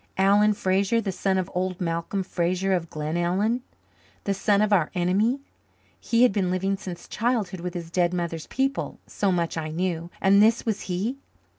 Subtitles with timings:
[0.17, 3.61] Alan Fraser, the son of old Malcolm Fraser of Glenellyn!
[4.23, 5.41] The son of our enemy!
[5.99, 10.09] He had been living since childhood with his dead mother's people, so much I knew.
[10.19, 11.19] And this was he!